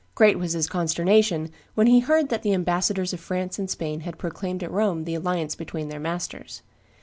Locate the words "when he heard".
1.75-2.29